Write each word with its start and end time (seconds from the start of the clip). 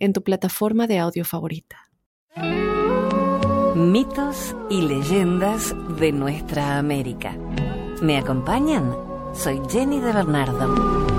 en 0.00 0.12
tu 0.12 0.22
plataforma 0.22 0.86
de 0.86 0.98
audio 0.98 1.24
favorita. 1.24 1.90
Mitos 3.76 4.56
y 4.68 4.82
leyendas 4.82 5.74
de 5.98 6.10
nuestra 6.12 6.78
América. 6.78 7.36
¿Me 8.02 8.18
acompañan? 8.18 8.94
Soy 9.32 9.60
Jenny 9.70 10.00
de 10.00 10.12
Bernardo. 10.12 11.09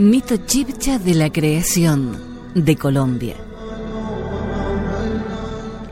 Mito 0.00 0.38
chipcha 0.46 0.98
de 0.98 1.12
la 1.14 1.30
creación 1.30 2.16
de 2.54 2.74
Colombia. 2.74 3.34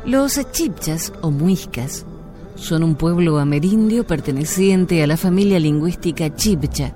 Los 0.07 0.41
chipchas 0.51 1.13
o 1.21 1.31
muiscas 1.31 2.07
son 2.55 2.85
un 2.85 2.95
pueblo 2.95 3.39
amerindio 3.39 4.07
perteneciente 4.07 5.03
a 5.03 5.07
la 5.07 5.19
familia 5.19 5.61
lingüística 5.61 6.35
chipcha 6.35 6.95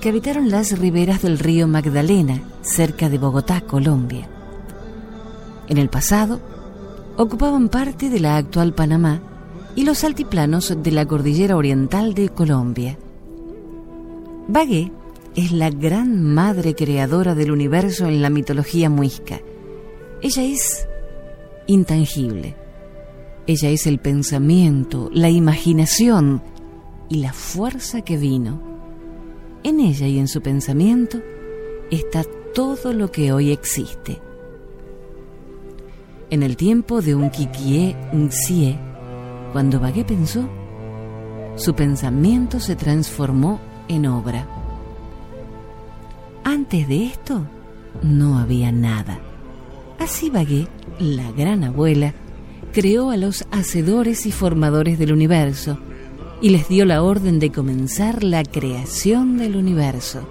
que 0.00 0.10
habitaron 0.10 0.50
las 0.50 0.78
riberas 0.78 1.22
del 1.22 1.36
río 1.36 1.66
Magdalena, 1.66 2.40
cerca 2.62 3.08
de 3.08 3.18
Bogotá, 3.18 3.62
Colombia. 3.62 4.28
En 5.66 5.78
el 5.78 5.88
pasado, 5.88 6.40
ocupaban 7.16 7.68
parte 7.68 8.08
de 8.08 8.20
la 8.20 8.36
actual 8.36 8.72
Panamá 8.72 9.20
y 9.74 9.82
los 9.82 10.04
altiplanos 10.04 10.80
de 10.80 10.92
la 10.92 11.06
cordillera 11.06 11.56
oriental 11.56 12.14
de 12.14 12.28
Colombia. 12.28 12.96
Bagué 14.46 14.92
es 15.34 15.52
la 15.52 15.70
gran 15.70 16.22
madre 16.22 16.74
creadora 16.74 17.34
del 17.34 17.50
universo 17.50 18.06
en 18.06 18.22
la 18.22 18.30
mitología 18.30 18.90
muisca. 18.90 19.40
Ella 20.22 20.42
es 20.42 20.86
intangible. 21.66 22.56
Ella 23.46 23.70
es 23.70 23.86
el 23.86 23.98
pensamiento, 23.98 25.10
la 25.12 25.30
imaginación 25.30 26.42
y 27.08 27.16
la 27.16 27.32
fuerza 27.32 28.02
que 28.02 28.16
vino. 28.16 28.60
En 29.62 29.80
ella 29.80 30.06
y 30.06 30.18
en 30.18 30.28
su 30.28 30.40
pensamiento 30.40 31.20
está 31.90 32.24
todo 32.54 32.92
lo 32.92 33.10
que 33.10 33.32
hoy 33.32 33.50
existe. 33.50 34.20
En 36.30 36.42
el 36.42 36.56
tiempo 36.56 37.02
de 37.02 37.14
un 37.14 37.30
Kikie 37.30 37.96
Nxie, 38.12 38.78
cuando 39.52 39.80
Bagué 39.80 40.04
pensó, 40.04 40.48
su 41.56 41.74
pensamiento 41.74 42.60
se 42.60 42.76
transformó 42.76 43.60
en 43.88 44.06
obra. 44.06 44.59
Antes 46.50 46.88
de 46.88 47.04
esto, 47.04 47.46
no 48.02 48.36
había 48.36 48.72
nada. 48.72 49.20
Así 50.00 50.30
Bagué, 50.30 50.66
la 50.98 51.30
gran 51.30 51.62
abuela, 51.62 52.12
creó 52.72 53.10
a 53.10 53.16
los 53.16 53.46
hacedores 53.52 54.26
y 54.26 54.32
formadores 54.32 54.98
del 54.98 55.12
universo 55.12 55.78
y 56.42 56.48
les 56.48 56.68
dio 56.68 56.86
la 56.86 57.04
orden 57.04 57.38
de 57.38 57.52
comenzar 57.52 58.24
la 58.24 58.42
creación 58.42 59.38
del 59.38 59.54
universo. 59.54 60.26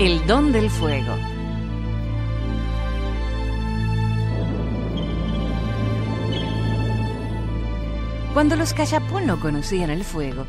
El 0.00 0.26
don 0.26 0.50
del 0.50 0.70
fuego. 0.70 1.12
Cuando 8.32 8.56
los 8.56 8.72
cayapó 8.72 9.20
no 9.20 9.38
conocían 9.38 9.90
el 9.90 10.04
fuego, 10.04 10.46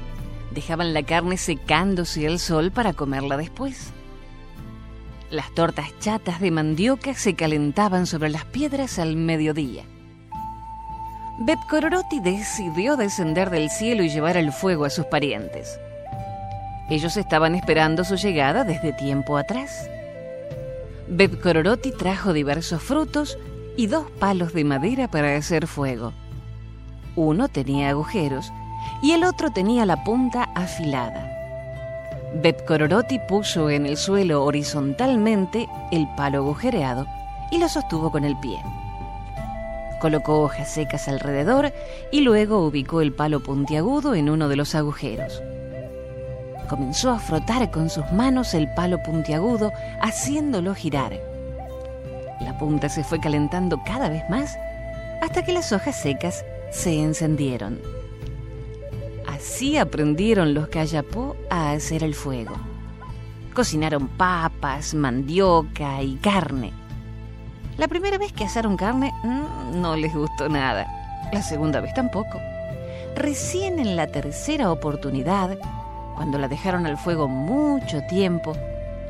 dejaban 0.52 0.94
la 0.94 1.04
carne 1.04 1.36
secándose 1.36 2.26
al 2.28 2.40
sol 2.40 2.72
para 2.72 2.94
comerla 2.94 3.36
después. 3.36 3.92
Las 5.30 5.54
tortas 5.54 5.90
chatas 6.00 6.40
de 6.40 6.50
mandioca 6.50 7.14
se 7.14 7.34
calentaban 7.34 8.08
sobre 8.08 8.30
las 8.30 8.46
piedras 8.46 9.00
al 9.00 9.18
mediodía. 9.18 9.84
Bepcororoti 11.40 12.22
decidió 12.22 12.96
descender 12.96 13.50
del 13.50 13.70
cielo 13.70 14.04
y 14.04 14.10
llevar 14.10 14.38
el 14.38 14.54
fuego 14.54 14.86
a 14.86 14.90
sus 14.90 15.08
parientes. 15.08 15.78
Ellos 16.92 17.16
estaban 17.16 17.56
esperando 17.56 18.04
su 18.04 18.18
llegada 18.18 18.66
desde 18.66 18.92
tiempo 18.92 19.38
atrás. 19.38 19.90
Bebcororoti 21.08 21.94
trajo 21.94 22.34
diversos 22.34 22.84
frutos 22.84 23.38
y 23.78 23.88
dos 23.88 24.12
palos 24.20 24.52
de 24.52 24.66
madera 24.66 25.08
para 25.08 25.38
hacer 25.38 25.68
fuego. 25.68 26.12
Uno 27.16 27.48
tenía 27.48 27.92
agujeros 27.92 28.52
y 29.02 29.14
el 29.14 29.24
otro 29.24 29.52
tenía 29.52 29.86
la 29.86 30.04
punta 30.04 30.50
afilada. 30.54 31.32
Bebcororoti 32.44 33.20
puso 33.20 33.70
en 33.70 33.86
el 33.86 33.96
suelo 33.96 34.44
horizontalmente 34.44 35.70
el 35.94 36.10
palo 36.18 36.40
agujereado 36.40 37.08
y 37.52 37.60
lo 37.60 37.70
sostuvo 37.70 38.12
con 38.12 38.26
el 38.26 38.38
pie. 38.42 38.62
Colocó 40.02 40.42
hojas 40.42 40.70
secas 40.70 41.08
alrededor 41.08 41.72
y 42.12 42.20
luego 42.20 42.66
ubicó 42.68 43.00
el 43.00 43.14
palo 43.14 43.40
puntiagudo 43.40 44.14
en 44.14 44.30
uno 44.30 44.50
de 44.50 44.58
los 44.58 44.76
agujeros 44.76 45.42
comenzó 46.72 47.10
a 47.10 47.20
frotar 47.20 47.70
con 47.70 47.90
sus 47.90 48.10
manos 48.14 48.54
el 48.54 48.74
palo 48.74 49.04
puntiagudo, 49.04 49.74
haciéndolo 50.00 50.74
girar. 50.74 51.20
La 52.40 52.58
punta 52.58 52.88
se 52.88 53.04
fue 53.04 53.20
calentando 53.20 53.84
cada 53.84 54.08
vez 54.08 54.24
más 54.30 54.58
hasta 55.22 55.44
que 55.44 55.52
las 55.52 55.74
hojas 55.74 56.02
secas 56.02 56.46
se 56.72 56.98
encendieron. 56.98 57.82
Así 59.28 59.78
aprendieron 59.78 60.54
los 60.54 60.70
Cayapó 60.70 61.36
a 61.50 61.72
hacer 61.72 62.06
el 62.06 62.16
fuego. 62.16 62.56
Cocinaron 63.54 64.08
papas, 64.08 64.94
mandioca 64.94 66.02
y 66.02 66.16
carne. 66.16 66.72
La 67.78 67.90
primera 67.90 68.18
vez 68.18 68.32
que 68.32 68.46
asaron 68.46 68.78
carne 68.78 69.12
mm, 69.24 69.82
no 69.82 69.98
les 69.98 70.14
gustó 70.14 70.48
nada. 70.48 70.88
La 71.34 71.42
segunda 71.42 71.82
vez 71.82 71.94
tampoco. 71.94 72.40
Recién 73.14 73.78
en 73.78 73.98
la 73.98 74.08
tercera 74.08 74.72
oportunidad, 74.72 75.58
cuando 76.16 76.38
la 76.38 76.48
dejaron 76.48 76.86
al 76.86 76.98
fuego 76.98 77.28
mucho 77.28 78.02
tiempo 78.10 78.54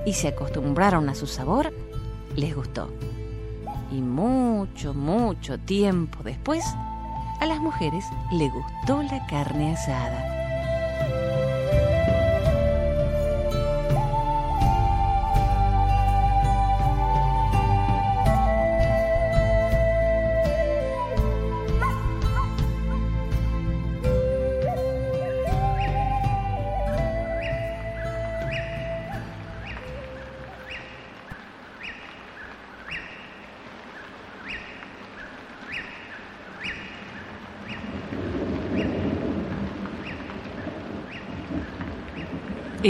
y 0.06 0.14
se 0.14 0.30
acostumbraron 0.30 1.10
a 1.10 1.16
su 1.16 1.28
sabor, 1.28 1.74
les 2.36 2.56
gustó. 2.56 2.90
Y 3.92 4.02
mucho, 4.02 4.94
mucho 4.94 5.60
tiempo 5.60 6.24
después, 6.24 6.66
a 7.40 7.46
las 7.46 7.60
mujeres 7.60 8.06
le 8.32 8.50
gustó 8.50 9.02
la 9.04 9.26
carne 9.28 9.74
asada. 9.74 10.31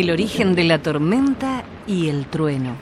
El 0.01 0.09
origen 0.09 0.55
de 0.55 0.63
la 0.63 0.81
tormenta 0.81 1.63
y 1.85 2.09
el 2.09 2.25
trueno. 2.25 2.75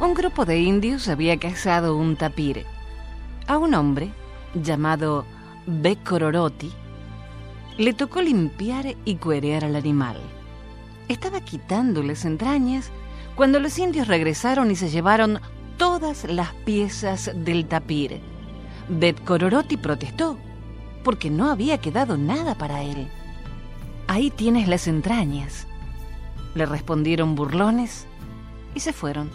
Un 0.00 0.12
grupo 0.12 0.44
de 0.44 0.58
indios 0.58 1.06
había 1.06 1.36
cazado 1.36 1.96
un 1.96 2.16
tapir. 2.16 2.66
A 3.46 3.58
un 3.58 3.74
hombre, 3.74 4.10
llamado 4.60 5.24
Becororoti, 5.66 6.72
le 7.78 7.92
tocó 7.92 8.20
limpiar 8.20 8.96
y 9.04 9.14
cuerear 9.14 9.64
al 9.64 9.76
animal. 9.76 10.16
Estaba 11.06 11.42
quitando 11.42 12.02
las 12.02 12.24
entrañas 12.24 12.90
cuando 13.36 13.60
los 13.60 13.78
indios 13.78 14.08
regresaron 14.08 14.72
y 14.72 14.74
se 14.74 14.88
llevaron 14.88 15.38
todas 15.78 16.24
las 16.24 16.52
piezas 16.64 17.30
del 17.36 17.66
tapir 17.66 18.33
Bet 18.88 19.22
Cororoti 19.24 19.76
protestó, 19.76 20.36
porque 21.02 21.30
no 21.30 21.50
había 21.50 21.78
quedado 21.78 22.16
nada 22.16 22.54
para 22.54 22.82
él. 22.82 23.08
Ahí 24.06 24.30
tienes 24.30 24.68
las 24.68 24.86
entrañas, 24.86 25.66
le 26.54 26.66
respondieron 26.66 27.34
burlones 27.34 28.06
y 28.74 28.80
se 28.80 28.92
fueron. 28.92 29.30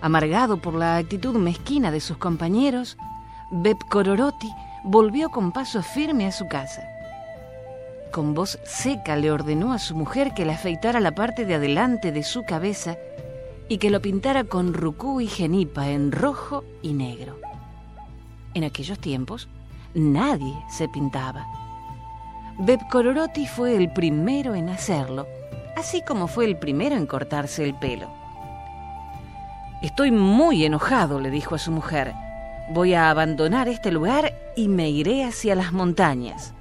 Amargado 0.00 0.58
por 0.58 0.74
la 0.74 0.96
actitud 0.96 1.34
mezquina 1.36 1.90
de 1.90 2.00
sus 2.00 2.18
compañeros, 2.18 2.96
Bet 3.50 3.78
Cororoti 3.88 4.52
volvió 4.84 5.30
con 5.30 5.52
paso 5.52 5.82
firme 5.82 6.26
a 6.26 6.32
su 6.32 6.46
casa. 6.46 6.82
Con 8.12 8.34
voz 8.34 8.58
seca 8.64 9.16
le 9.16 9.30
ordenó 9.30 9.72
a 9.72 9.78
su 9.78 9.94
mujer 9.96 10.34
que 10.34 10.44
le 10.44 10.52
afeitara 10.52 11.00
la 11.00 11.14
parte 11.14 11.44
de 11.44 11.54
adelante 11.54 12.12
de 12.12 12.22
su 12.22 12.44
cabeza 12.44 12.96
y 13.68 13.78
que 13.78 13.90
lo 13.90 14.00
pintara 14.00 14.44
con 14.44 14.72
rucú 14.72 15.20
y 15.20 15.26
genipa 15.26 15.88
en 15.88 16.12
rojo 16.12 16.64
y 16.82 16.92
negro. 16.92 17.38
En 18.58 18.64
aquellos 18.64 18.98
tiempos 18.98 19.48
nadie 19.94 20.52
se 20.68 20.88
pintaba. 20.88 21.46
Beb 22.58 22.80
Cororoti 22.88 23.46
fue 23.46 23.76
el 23.76 23.88
primero 23.92 24.56
en 24.56 24.68
hacerlo, 24.68 25.28
así 25.76 26.02
como 26.02 26.26
fue 26.26 26.44
el 26.44 26.56
primero 26.56 26.96
en 26.96 27.06
cortarse 27.06 27.62
el 27.62 27.76
pelo. 27.76 28.10
Estoy 29.80 30.10
muy 30.10 30.64
enojado, 30.64 31.20
le 31.20 31.30
dijo 31.30 31.54
a 31.54 31.60
su 31.60 31.70
mujer. 31.70 32.14
Voy 32.70 32.94
a 32.94 33.10
abandonar 33.10 33.68
este 33.68 33.92
lugar 33.92 34.34
y 34.56 34.66
me 34.66 34.90
iré 34.90 35.22
hacia 35.22 35.54
las 35.54 35.72
montañas. 35.72 36.52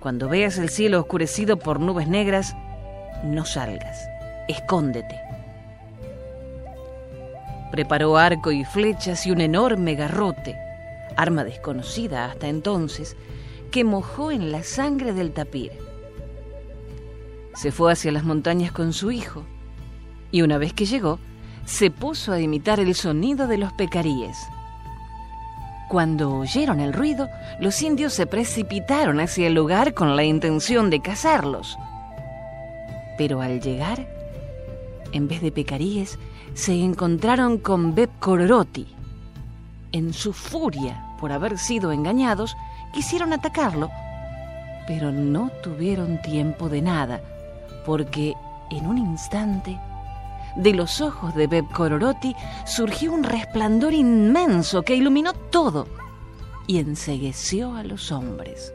Cuando 0.00 0.28
veas 0.28 0.58
el 0.58 0.68
cielo 0.68 0.98
oscurecido 0.98 1.60
por 1.60 1.78
nubes 1.78 2.08
negras, 2.08 2.56
no 3.22 3.44
salgas, 3.44 4.08
escóndete. 4.48 5.14
Preparó 7.70 8.16
arco 8.18 8.50
y 8.50 8.64
flechas 8.64 9.28
y 9.28 9.30
un 9.30 9.40
enorme 9.40 9.94
garrote 9.94 10.66
arma 11.18 11.44
desconocida 11.44 12.26
hasta 12.26 12.48
entonces, 12.48 13.16
que 13.70 13.84
mojó 13.84 14.30
en 14.30 14.52
la 14.52 14.62
sangre 14.62 15.12
del 15.12 15.32
tapir. 15.32 15.72
Se 17.54 17.72
fue 17.72 17.92
hacia 17.92 18.12
las 18.12 18.24
montañas 18.24 18.72
con 18.72 18.92
su 18.92 19.10
hijo 19.10 19.44
y 20.30 20.42
una 20.42 20.58
vez 20.58 20.72
que 20.72 20.86
llegó, 20.86 21.18
se 21.64 21.90
puso 21.90 22.32
a 22.32 22.40
imitar 22.40 22.80
el 22.80 22.94
sonido 22.94 23.46
de 23.46 23.58
los 23.58 23.72
pecaríes. 23.72 24.38
Cuando 25.88 26.34
oyeron 26.34 26.80
el 26.80 26.92
ruido, 26.92 27.28
los 27.60 27.80
indios 27.82 28.12
se 28.12 28.26
precipitaron 28.26 29.20
hacia 29.20 29.46
el 29.46 29.54
lugar 29.54 29.94
con 29.94 30.16
la 30.16 30.24
intención 30.24 30.90
de 30.90 31.00
cazarlos. 31.00 31.76
Pero 33.16 33.40
al 33.40 33.60
llegar, 33.60 34.06
en 35.12 35.28
vez 35.28 35.40
de 35.40 35.50
pecaríes, 35.50 36.18
se 36.54 36.74
encontraron 36.74 37.58
con 37.58 37.94
Beb 37.94 38.10
Cororoti. 38.18 38.86
En 39.92 40.12
su 40.12 40.34
furia, 40.34 41.07
por 41.18 41.32
haber 41.32 41.58
sido 41.58 41.92
engañados, 41.92 42.56
quisieron 42.92 43.32
atacarlo, 43.32 43.90
pero 44.86 45.12
no 45.12 45.50
tuvieron 45.62 46.20
tiempo 46.22 46.68
de 46.68 46.82
nada, 46.82 47.20
porque 47.84 48.34
en 48.70 48.86
un 48.86 48.98
instante 48.98 49.78
de 50.56 50.72
los 50.72 51.00
ojos 51.00 51.34
de 51.34 51.46
Beb 51.46 51.70
Cororoti 51.72 52.34
surgió 52.64 53.12
un 53.12 53.22
resplandor 53.22 53.92
inmenso 53.92 54.82
que 54.82 54.96
iluminó 54.96 55.32
todo 55.32 55.86
y 56.66 56.78
ensegueció 56.78 57.76
a 57.76 57.82
los 57.82 58.12
hombres. 58.12 58.72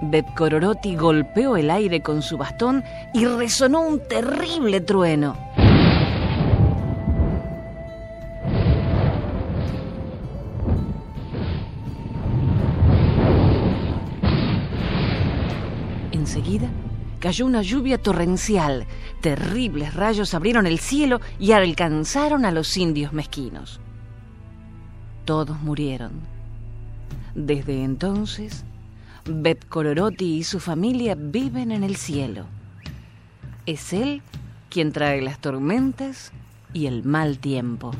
Beb 0.00 0.34
Cororoti 0.34 0.96
golpeó 0.96 1.56
el 1.56 1.70
aire 1.70 2.02
con 2.02 2.22
su 2.22 2.36
bastón 2.36 2.84
y 3.12 3.24
resonó 3.24 3.80
un 3.82 4.00
terrible 4.00 4.80
trueno. 4.80 5.36
Cayó 17.24 17.46
una 17.46 17.62
lluvia 17.62 17.96
torrencial. 17.96 18.86
Terribles 19.22 19.94
rayos 19.94 20.34
abrieron 20.34 20.66
el 20.66 20.78
cielo 20.78 21.22
y 21.38 21.52
alcanzaron 21.52 22.44
a 22.44 22.50
los 22.50 22.76
indios 22.76 23.14
mezquinos. 23.14 23.80
Todos 25.24 25.58
murieron. 25.62 26.20
Desde 27.34 27.82
entonces, 27.82 28.66
Bet 29.24 29.66
Cororoti 29.70 30.34
y 30.36 30.44
su 30.44 30.60
familia 30.60 31.14
viven 31.18 31.72
en 31.72 31.82
el 31.82 31.96
cielo. 31.96 32.44
Es 33.64 33.94
él 33.94 34.20
quien 34.68 34.92
trae 34.92 35.22
las 35.22 35.38
tormentas 35.38 36.30
y 36.74 36.88
el 36.88 37.04
mal 37.04 37.38
tiempo. 37.38 37.92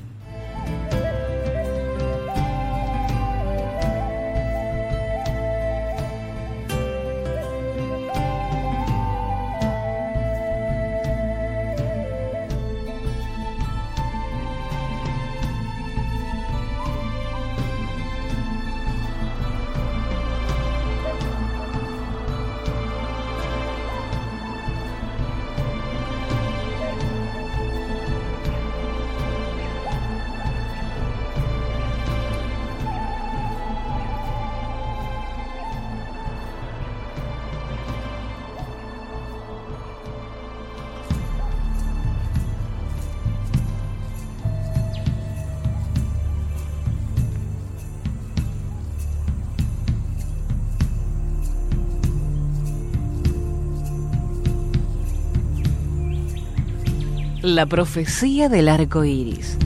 La 57.47 57.67
profecía 57.67 58.49
del 58.49 58.71
arco 58.71 59.05
iris. 59.05 59.59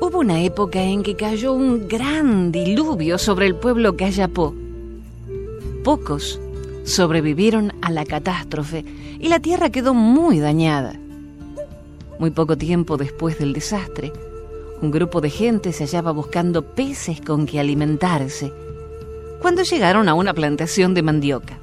Hubo 0.00 0.18
una 0.18 0.42
época 0.42 0.82
en 0.82 1.02
que 1.02 1.16
cayó 1.16 1.54
un 1.54 1.88
gran 1.88 2.52
diluvio 2.52 3.16
sobre 3.16 3.46
el 3.46 3.54
pueblo 3.54 3.96
Cayapó. 3.96 4.54
Pocos 5.82 6.38
sobrevivieron 6.84 7.72
a 7.80 7.90
la 7.90 8.04
catástrofe 8.04 8.84
y 9.18 9.28
la 9.28 9.40
tierra 9.40 9.70
quedó 9.70 9.94
muy 9.94 10.40
dañada. 10.40 10.92
Muy 12.18 12.32
poco 12.32 12.58
tiempo 12.58 12.98
después 12.98 13.38
del 13.38 13.54
desastre, 13.54 14.12
un 14.82 14.90
grupo 14.90 15.22
de 15.22 15.30
gente 15.30 15.72
se 15.72 15.84
hallaba 15.84 16.12
buscando 16.12 16.74
peces 16.74 17.22
con 17.22 17.46
que 17.46 17.60
alimentarse 17.60 18.52
cuando 19.44 19.62
llegaron 19.62 20.08
a 20.08 20.14
una 20.14 20.32
plantación 20.32 20.94
de 20.94 21.02
mandioca. 21.02 21.58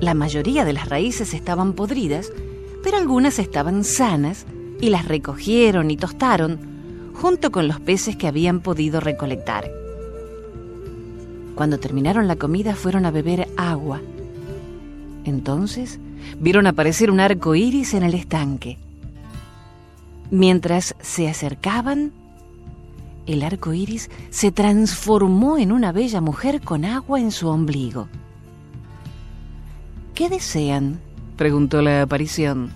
La 0.00 0.12
mayoría 0.12 0.64
de 0.64 0.72
las 0.72 0.88
raíces 0.88 1.32
estaban 1.32 1.74
podridas, 1.74 2.32
pero 2.82 2.96
algunas 2.96 3.38
estaban 3.38 3.84
sanas 3.84 4.44
y 4.80 4.88
las 4.88 5.06
recogieron 5.06 5.92
y 5.92 5.96
tostaron 5.96 6.58
junto 7.14 7.52
con 7.52 7.68
los 7.68 7.78
peces 7.78 8.16
que 8.16 8.26
habían 8.26 8.58
podido 8.58 8.98
recolectar. 8.98 9.70
Cuando 11.54 11.78
terminaron 11.78 12.26
la 12.26 12.34
comida 12.34 12.74
fueron 12.74 13.06
a 13.06 13.12
beber 13.12 13.46
agua. 13.56 14.00
Entonces 15.24 16.00
vieron 16.40 16.66
aparecer 16.66 17.12
un 17.12 17.20
arco 17.20 17.54
iris 17.54 17.94
en 17.94 18.02
el 18.02 18.14
estanque. 18.14 18.78
Mientras 20.32 20.96
se 21.00 21.28
acercaban, 21.28 22.10
el 23.26 23.42
arco 23.42 23.72
iris 23.72 24.10
se 24.30 24.52
transformó 24.52 25.58
en 25.58 25.72
una 25.72 25.92
bella 25.92 26.20
mujer 26.20 26.60
con 26.60 26.84
agua 26.84 27.20
en 27.20 27.32
su 27.32 27.48
ombligo. 27.48 28.08
¿Qué 30.14 30.28
desean? 30.28 31.00
preguntó 31.36 31.82
la 31.82 32.02
aparición. 32.02 32.70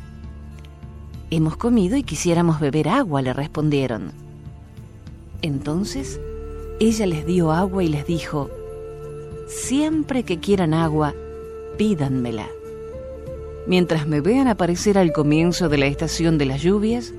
Hemos 1.30 1.56
comido 1.56 1.96
y 1.96 2.02
quisiéramos 2.02 2.58
beber 2.60 2.88
agua, 2.88 3.22
le 3.22 3.32
respondieron. 3.32 4.12
Entonces 5.42 6.18
ella 6.80 7.06
les 7.06 7.26
dio 7.26 7.52
agua 7.52 7.84
y 7.84 7.88
les 7.88 8.06
dijo, 8.06 8.50
Siempre 9.46 10.24
que 10.24 10.40
quieran 10.40 10.74
agua, 10.74 11.14
pídanmela. 11.76 12.48
Mientras 13.66 14.06
me 14.06 14.20
vean 14.20 14.48
aparecer 14.48 14.98
al 14.98 15.12
comienzo 15.12 15.68
de 15.68 15.78
la 15.78 15.86
estación 15.86 16.38
de 16.38 16.46
las 16.46 16.62
lluvias, 16.62 17.12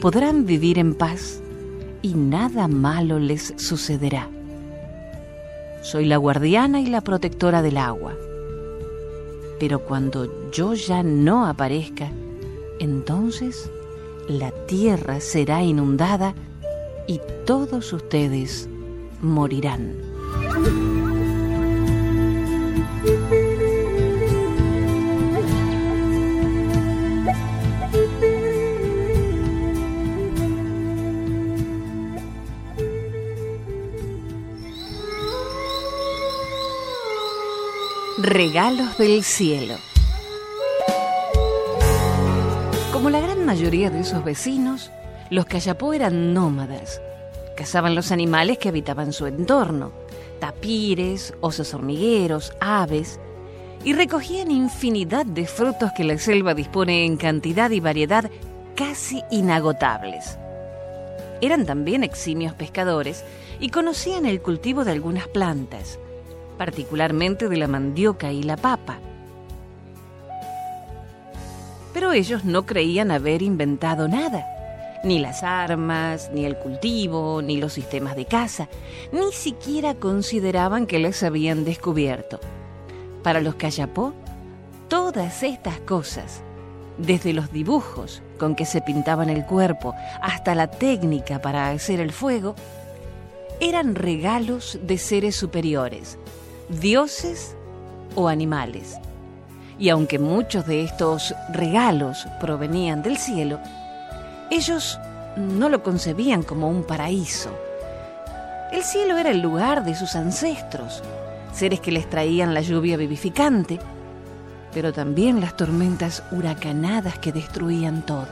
podrán 0.00 0.46
vivir 0.46 0.78
en 0.78 0.94
paz 0.94 1.40
y 2.06 2.14
nada 2.14 2.68
malo 2.68 3.18
les 3.18 3.52
sucederá. 3.56 4.30
Soy 5.82 6.04
la 6.04 6.18
guardiana 6.18 6.80
y 6.80 6.86
la 6.86 7.00
protectora 7.00 7.62
del 7.62 7.78
agua. 7.78 8.14
Pero 9.58 9.80
cuando 9.80 10.52
yo 10.52 10.74
ya 10.74 11.02
no 11.02 11.46
aparezca, 11.46 12.12
entonces 12.78 13.68
la 14.28 14.52
tierra 14.66 15.18
será 15.18 15.64
inundada 15.64 16.34
y 17.08 17.20
todos 17.44 17.92
ustedes 17.92 18.68
morirán. 19.20 20.05
Regalos 38.36 38.98
del 38.98 39.24
cielo. 39.24 39.76
Como 42.92 43.08
la 43.08 43.20
gran 43.20 43.46
mayoría 43.46 43.88
de 43.88 44.00
esos 44.00 44.22
vecinos, 44.24 44.90
los 45.30 45.46
Cayapó 45.46 45.94
eran 45.94 46.34
nómadas. 46.34 47.00
Cazaban 47.56 47.94
los 47.94 48.12
animales 48.12 48.58
que 48.58 48.68
habitaban 48.68 49.14
su 49.14 49.24
entorno, 49.26 49.90
tapires, 50.38 51.32
osos 51.40 51.72
hormigueros, 51.72 52.52
aves, 52.60 53.18
y 53.84 53.94
recogían 53.94 54.50
infinidad 54.50 55.24
de 55.24 55.46
frutos 55.46 55.92
que 55.96 56.04
la 56.04 56.18
selva 56.18 56.52
dispone 56.52 57.06
en 57.06 57.16
cantidad 57.16 57.70
y 57.70 57.80
variedad 57.80 58.30
casi 58.74 59.22
inagotables. 59.30 60.36
Eran 61.40 61.64
también 61.64 62.04
eximios 62.04 62.52
pescadores 62.52 63.24
y 63.60 63.70
conocían 63.70 64.26
el 64.26 64.42
cultivo 64.42 64.84
de 64.84 64.92
algunas 64.92 65.26
plantas 65.26 65.98
particularmente 66.56 67.48
de 67.48 67.56
la 67.56 67.68
mandioca 67.68 68.32
y 68.32 68.42
la 68.42 68.56
papa. 68.56 68.98
Pero 71.92 72.12
ellos 72.12 72.44
no 72.44 72.66
creían 72.66 73.10
haber 73.10 73.42
inventado 73.42 74.06
nada, 74.08 74.46
ni 75.02 75.18
las 75.18 75.42
armas, 75.42 76.30
ni 76.32 76.44
el 76.44 76.56
cultivo, 76.56 77.40
ni 77.42 77.56
los 77.56 77.72
sistemas 77.72 78.16
de 78.16 78.26
caza, 78.26 78.68
ni 79.12 79.32
siquiera 79.32 79.94
consideraban 79.94 80.86
que 80.86 80.98
les 80.98 81.22
habían 81.22 81.64
descubierto. 81.64 82.40
Para 83.22 83.40
los 83.40 83.54
Cayapó, 83.54 84.12
todas 84.88 85.42
estas 85.42 85.78
cosas, 85.80 86.42
desde 86.98 87.32
los 87.32 87.52
dibujos 87.52 88.22
con 88.38 88.54
que 88.54 88.66
se 88.66 88.80
pintaban 88.80 89.30
el 89.30 89.44
cuerpo 89.44 89.94
hasta 90.20 90.54
la 90.54 90.70
técnica 90.70 91.40
para 91.40 91.70
hacer 91.70 92.00
el 92.00 92.12
fuego, 92.12 92.54
eran 93.60 93.94
regalos 93.94 94.78
de 94.82 94.98
seres 94.98 95.36
superiores, 95.36 96.18
dioses 96.68 97.56
o 98.14 98.28
animales. 98.28 98.98
Y 99.78 99.90
aunque 99.90 100.18
muchos 100.18 100.66
de 100.66 100.82
estos 100.82 101.34
regalos 101.52 102.26
provenían 102.40 103.02
del 103.02 103.18
cielo, 103.18 103.60
ellos 104.50 104.98
no 105.36 105.68
lo 105.68 105.82
concebían 105.82 106.42
como 106.42 106.68
un 106.68 106.82
paraíso. 106.82 107.50
El 108.72 108.82
cielo 108.82 109.18
era 109.18 109.30
el 109.30 109.40
lugar 109.40 109.84
de 109.84 109.94
sus 109.94 110.16
ancestros, 110.16 111.02
seres 111.52 111.80
que 111.80 111.92
les 111.92 112.08
traían 112.08 112.54
la 112.54 112.62
lluvia 112.62 112.96
vivificante, 112.96 113.78
pero 114.72 114.92
también 114.92 115.40
las 115.40 115.56
tormentas 115.56 116.22
huracanadas 116.30 117.18
que 117.18 117.32
destruían 117.32 118.02
todo. 118.04 118.28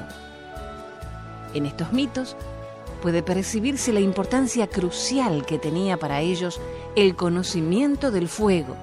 En 1.55 1.67
estos 1.67 1.93
mitos 1.93 2.37
puede 3.00 3.23
percibirse 3.23 3.93
la 3.93 4.00
importancia 4.00 4.67
crucial 4.67 5.45
que 5.47 5.59
tenía 5.59 5.99
para 5.99 6.21
ellos 6.21 6.61
el 6.97 7.17
conocimiento 7.17 8.11
del 8.11 8.29
fuego, 8.29 8.77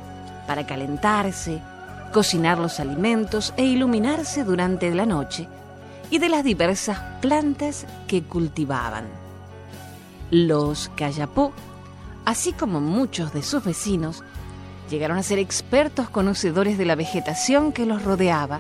para 0.48 0.66
calentarse, 0.66 1.62
cocinar 2.12 2.58
los 2.58 2.80
alimentos 2.80 3.54
e 3.58 3.64
iluminarse 3.64 4.44
durante 4.44 4.94
la 4.94 5.06
noche, 5.06 5.48
y 6.10 6.20
de 6.20 6.30
las 6.30 6.44
diversas 6.44 7.00
plantas 7.22 7.86
que 8.08 8.22
cultivaban. 8.22 9.06
Los 10.30 10.92
Cayapó, 10.96 11.54
así 12.26 12.52
como 12.52 12.82
muchos 12.82 13.34
de 13.34 13.44
sus 13.44 13.64
vecinos, 13.64 14.24
llegaron 14.90 15.18
a 15.18 15.24
ser 15.24 15.40
expertos 15.40 16.10
conocedores 16.10 16.78
de 16.78 16.86
la 16.86 16.96
vegetación 16.96 17.72
que 17.72 17.86
los 17.86 18.04
rodeaba 18.04 18.60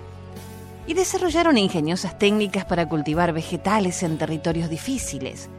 y 0.88 0.94
desarrollaron 0.94 1.58
ingeniosas 1.58 2.18
técnicas 2.18 2.64
para 2.64 2.88
cultivar 2.88 3.34
vegetales 3.34 4.02
en 4.02 4.18
territorios 4.18 4.70
difíciles. 4.70 5.50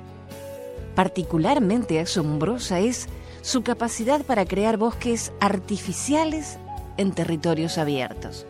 Particularmente 0.95 2.01
asombrosa 2.01 2.81
es 2.81 3.09
su 3.43 3.63
capacidad 3.63 4.23
para 4.23 4.45
crear 4.47 4.77
bosques 4.77 5.33
artificiales 5.41 6.59
en 6.97 7.13
territorios 7.13 7.77
abiertos. 7.77 8.47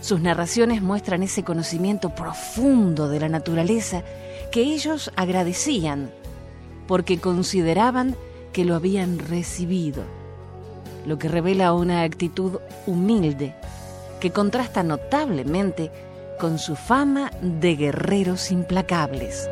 Sus 0.00 0.20
narraciones 0.20 0.82
muestran 0.82 1.24
ese 1.24 1.42
conocimiento 1.42 2.14
profundo 2.14 3.08
de 3.08 3.20
la 3.20 3.28
naturaleza 3.28 4.02
que 4.52 4.60
ellos 4.60 5.10
agradecían 5.16 6.10
porque 6.86 7.18
consideraban 7.18 8.16
que 8.52 8.64
lo 8.64 8.76
habían 8.76 9.18
recibido, 9.18 10.04
lo 11.04 11.18
que 11.18 11.28
revela 11.28 11.72
una 11.72 12.02
actitud 12.02 12.60
humilde 12.86 13.54
que 14.20 14.30
contrasta 14.30 14.84
notablemente 14.84 15.90
con 16.38 16.58
su 16.58 16.76
fama 16.76 17.32
de 17.42 17.74
guerreros 17.74 18.52
implacables. 18.52 19.48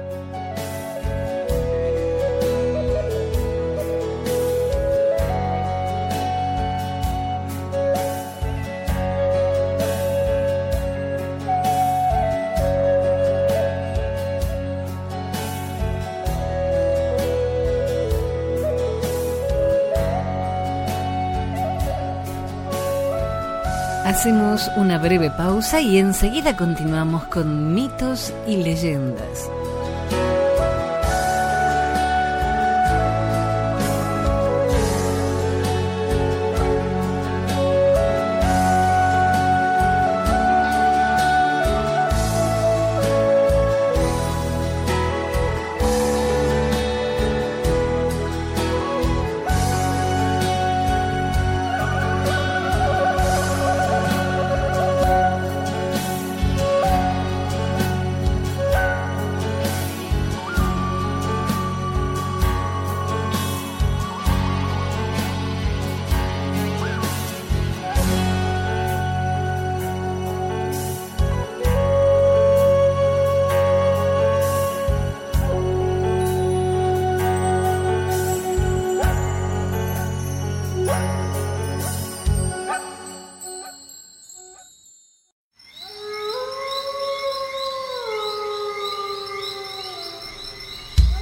Hacemos 24.15 24.71
una 24.77 24.97
breve 24.97 25.29
pausa 25.29 25.81
y 25.81 25.99
enseguida 25.99 26.57
continuamos 26.57 27.25
con 27.25 27.75
mitos 27.75 28.33
y 28.47 28.59
leyendas. 28.59 29.51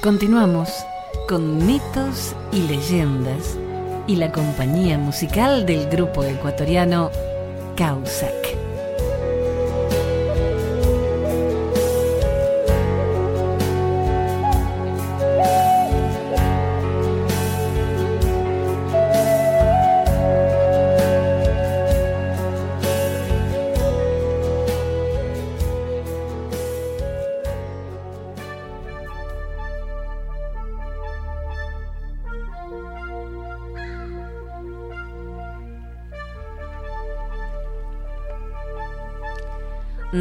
Continuamos 0.02 0.84
con 1.28 1.64
mitos 1.64 2.34
y 2.50 2.66
leyendas 2.66 3.56
y 4.08 4.16
la 4.16 4.32
compañía 4.32 4.98
musical 4.98 5.64
del 5.64 5.88
grupo 5.90 6.24
ecuatoriano 6.24 7.12
Causac. 7.76 8.41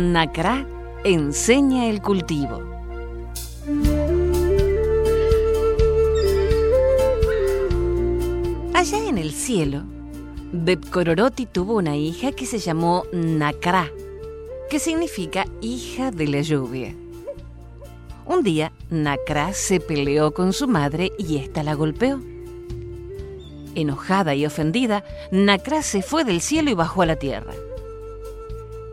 Nacra 0.02 0.66
enseña 1.04 1.86
el 1.86 2.02
cultivo. 2.02 2.60
Allá 8.74 9.08
en 9.08 9.20
el 9.20 9.32
cielo, 9.32 9.84
Bebkororoti 10.54 11.46
tuvo 11.46 11.76
una 11.76 11.96
hija 11.96 12.32
que 12.32 12.48
se 12.48 12.58
llamó 12.58 13.04
Nacra, 13.14 13.92
que 14.72 14.80
significa 14.80 15.46
hija 15.62 16.10
de 16.10 16.28
la 16.28 16.42
lluvia. 16.42 16.96
Un 18.26 18.42
día, 18.42 18.74
Nacra 18.90 19.54
se 19.54 19.80
peleó 19.80 20.34
con 20.34 20.52
su 20.52 20.68
madre 20.68 21.12
y 21.20 21.38
ésta 21.38 21.62
la 21.62 21.76
golpeó. 21.76 22.20
Enojada 23.76 24.34
y 24.34 24.48
ofendida, 24.48 25.04
Nacra 25.32 25.84
se 25.84 26.02
fue 26.02 26.24
del 26.24 26.42
cielo 26.42 26.72
y 26.72 26.74
bajó 26.74 27.04
a 27.04 27.06
la 27.06 27.18
tierra. 27.18 27.54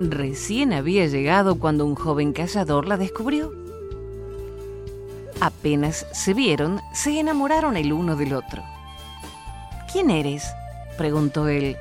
Recién 0.00 0.72
había 0.72 1.06
llegado 1.06 1.58
cuando 1.58 1.84
un 1.84 1.96
joven 1.96 2.32
cazador 2.32 2.86
la 2.86 2.96
descubrió. 2.96 3.52
Apenas 5.40 6.06
se 6.12 6.34
vieron, 6.34 6.80
se 6.92 7.18
enamoraron 7.18 7.76
el 7.76 7.92
uno 7.92 8.14
del 8.14 8.34
otro. 8.34 8.62
¿Quién 9.90 10.10
eres? 10.10 10.44
preguntó 10.96 11.48
él. 11.48 11.76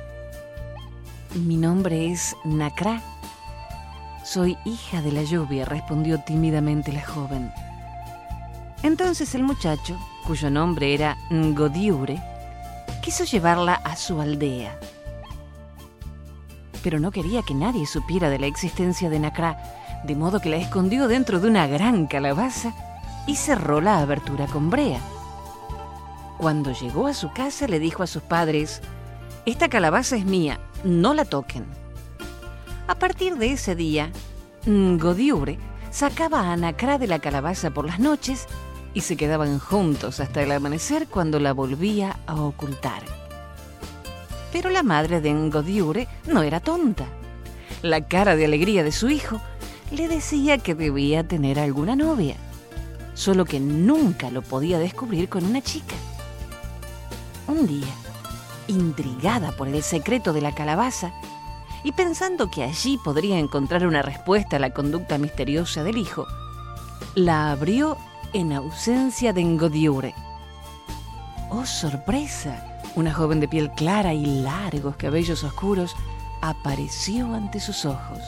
Mi 1.34 1.56
nombre 1.56 2.10
es 2.10 2.34
Nacra. 2.44 3.02
Soy 4.24 4.56
hija 4.64 5.00
de 5.00 5.12
la 5.12 5.22
lluvia, 5.22 5.64
respondió 5.64 6.20
tímidamente 6.20 6.92
la 6.92 7.06
joven. 7.06 7.52
Entonces 8.82 9.36
el 9.36 9.44
muchacho, 9.44 9.96
cuyo 10.26 10.50
nombre 10.50 10.92
era 10.92 11.16
Ngodiure, 11.32 12.20
quiso 13.00 13.22
llevarla 13.22 13.74
a 13.74 13.94
su 13.94 14.20
aldea 14.20 14.76
pero 16.82 17.00
no 17.00 17.10
quería 17.10 17.42
que 17.42 17.54
nadie 17.54 17.86
supiera 17.86 18.30
de 18.30 18.38
la 18.38 18.46
existencia 18.46 19.10
de 19.10 19.18
Nacra, 19.18 19.58
de 20.04 20.14
modo 20.14 20.40
que 20.40 20.48
la 20.48 20.56
escondió 20.56 21.08
dentro 21.08 21.40
de 21.40 21.48
una 21.48 21.66
gran 21.66 22.06
calabaza 22.06 22.74
y 23.26 23.36
cerró 23.36 23.80
la 23.80 23.98
abertura 23.98 24.46
con 24.46 24.70
brea. 24.70 25.00
Cuando 26.38 26.72
llegó 26.72 27.06
a 27.06 27.14
su 27.14 27.32
casa 27.32 27.66
le 27.66 27.78
dijo 27.78 28.02
a 28.02 28.06
sus 28.06 28.22
padres, 28.22 28.80
Esta 29.44 29.68
calabaza 29.68 30.16
es 30.16 30.24
mía, 30.24 30.60
no 30.84 31.14
la 31.14 31.24
toquen. 31.24 31.66
A 32.86 32.94
partir 32.94 33.36
de 33.36 33.52
ese 33.52 33.74
día, 33.74 34.10
Godiure 34.64 35.58
sacaba 35.90 36.52
a 36.52 36.56
Nacra 36.56 36.98
de 36.98 37.06
la 37.06 37.18
calabaza 37.18 37.70
por 37.70 37.84
las 37.84 37.98
noches 37.98 38.46
y 38.94 39.02
se 39.02 39.16
quedaban 39.16 39.58
juntos 39.58 40.20
hasta 40.20 40.42
el 40.42 40.52
amanecer 40.52 41.08
cuando 41.08 41.40
la 41.40 41.52
volvía 41.52 42.18
a 42.26 42.40
ocultar. 42.40 43.27
Pero 44.52 44.70
la 44.70 44.82
madre 44.82 45.20
de 45.20 45.32
Ngodiure 45.32 46.08
no 46.26 46.42
era 46.42 46.60
tonta. 46.60 47.06
La 47.82 48.06
cara 48.06 48.34
de 48.34 48.44
alegría 48.44 48.82
de 48.82 48.92
su 48.92 49.08
hijo 49.08 49.40
le 49.90 50.08
decía 50.08 50.58
que 50.58 50.74
debía 50.74 51.26
tener 51.26 51.58
alguna 51.58 51.96
novia, 51.96 52.36
solo 53.14 53.44
que 53.44 53.60
nunca 53.60 54.30
lo 54.30 54.42
podía 54.42 54.78
descubrir 54.78 55.28
con 55.28 55.44
una 55.44 55.62
chica. 55.62 55.94
Un 57.46 57.66
día, 57.66 57.94
intrigada 58.66 59.52
por 59.52 59.68
el 59.68 59.82
secreto 59.82 60.32
de 60.32 60.40
la 60.40 60.54
calabaza 60.54 61.12
y 61.84 61.92
pensando 61.92 62.50
que 62.50 62.64
allí 62.64 62.98
podría 63.02 63.38
encontrar 63.38 63.86
una 63.86 64.02
respuesta 64.02 64.56
a 64.56 64.60
la 64.60 64.70
conducta 64.70 65.18
misteriosa 65.18 65.84
del 65.84 65.98
hijo, 65.98 66.26
la 67.14 67.52
abrió 67.52 67.96
en 68.32 68.52
ausencia 68.52 69.32
de 69.32 69.44
Ngodiure. 69.44 70.14
¡Oh, 71.50 71.64
sorpresa! 71.64 72.77
Una 72.98 73.14
joven 73.14 73.38
de 73.38 73.46
piel 73.46 73.70
clara 73.70 74.12
y 74.12 74.26
largos 74.42 74.96
cabellos 74.96 75.44
oscuros 75.44 75.94
apareció 76.40 77.32
ante 77.32 77.60
sus 77.60 77.84
ojos. 77.84 78.18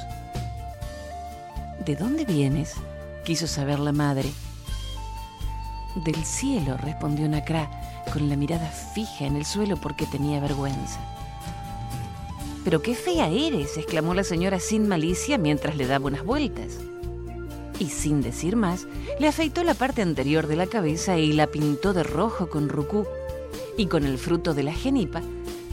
¿De 1.84 1.96
dónde 1.96 2.24
vienes? 2.24 2.74
quiso 3.24 3.48
saber 3.48 3.80
la 3.80 3.90
madre. 3.90 4.30
Del 6.04 6.24
cielo, 6.24 6.76
respondió 6.76 7.28
Nacra, 7.28 7.68
con 8.12 8.28
la 8.28 8.36
mirada 8.36 8.68
fija 8.68 9.26
en 9.26 9.34
el 9.34 9.44
suelo 9.44 9.76
porque 9.76 10.06
tenía 10.06 10.38
vergüenza. 10.38 11.00
Pero 12.62 12.80
qué 12.80 12.94
fea 12.94 13.26
eres, 13.26 13.76
exclamó 13.76 14.14
la 14.14 14.22
señora 14.22 14.60
sin 14.60 14.86
malicia 14.86 15.36
mientras 15.36 15.74
le 15.74 15.88
daba 15.88 16.06
unas 16.06 16.24
vueltas. 16.24 16.78
Y 17.80 17.86
sin 17.86 18.22
decir 18.22 18.54
más, 18.54 18.86
le 19.18 19.26
afeitó 19.26 19.64
la 19.64 19.74
parte 19.74 20.00
anterior 20.00 20.46
de 20.46 20.54
la 20.54 20.68
cabeza 20.68 21.18
y 21.18 21.32
la 21.32 21.48
pintó 21.48 21.92
de 21.92 22.04
rojo 22.04 22.48
con 22.48 22.68
rucú 22.68 23.04
y 23.76 23.86
con 23.86 24.04
el 24.04 24.18
fruto 24.18 24.54
de 24.54 24.62
la 24.62 24.72
genipa 24.72 25.22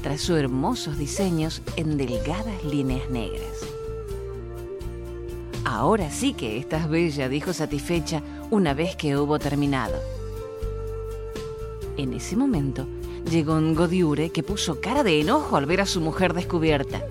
trazó 0.02 0.38
hermosos 0.38 0.98
diseños 0.98 1.62
en 1.76 1.98
delgadas 1.98 2.64
líneas 2.64 3.10
negras. 3.10 3.66
Ahora 5.66 6.10
sí 6.12 6.34
que 6.34 6.58
estás 6.58 6.90
bella, 6.90 7.28
dijo 7.28 7.52
satisfecha 7.52 8.24
una 8.52 8.74
vez 8.74 8.96
que 8.96 9.18
hubo 9.18 9.38
terminado. 9.38 10.00
En 11.98 12.14
ese 12.14 12.36
momento 12.36 12.88
llegó 13.30 13.56
un 13.56 13.76
Godiure 13.76 14.30
que 14.30 14.44
puso 14.44 14.80
cara 14.80 15.04
de 15.04 15.20
enojo 15.20 15.58
al 15.58 15.66
ver 15.66 15.82
a 15.82 15.86
su 15.86 16.00
mujer 16.00 16.34
descubierta. 16.34 17.04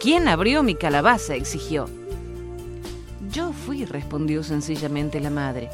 ¿Quién 0.00 0.28
abrió 0.28 0.62
mi 0.62 0.74
calabaza? 0.74 1.34
exigió. 1.34 1.88
Yo 3.32 3.52
fui, 3.52 3.84
respondió 3.84 4.42
sencillamente 4.42 5.20
la 5.20 5.30
madre. 5.30 5.70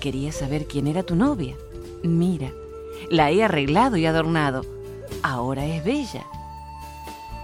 Quería 0.00 0.30
saber 0.32 0.66
quién 0.66 0.86
era 0.86 1.02
tu 1.02 1.16
novia. 1.16 1.56
Mira, 2.02 2.52
la 3.08 3.30
he 3.30 3.42
arreglado 3.42 3.96
y 3.96 4.06
adornado. 4.06 4.62
Ahora 5.22 5.64
es 5.64 5.84
bella. 5.84 6.24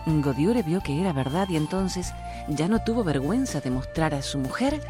Godiure 0.06 0.62
vio 0.62 0.80
que 0.82 1.00
era 1.00 1.12
verdad 1.12 1.48
y 1.48 1.56
entonces 1.56 2.12
ya 2.48 2.68
no 2.68 2.82
tuvo 2.84 3.02
vergüenza 3.02 3.60
de 3.60 3.70
mostrar 3.70 4.14
a 4.14 4.22
su 4.22 4.38
mujer 4.38 4.80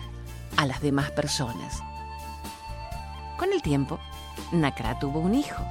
a 0.57 0.67
las 0.67 0.81
demás 0.81 1.11
personas. 1.11 1.83
Con 3.39 3.53
el 3.53 3.63
tiempo, 3.63 3.99
Nakra 4.53 4.99
tuvo 4.99 5.21
un 5.21 5.35
hijo. 5.35 5.63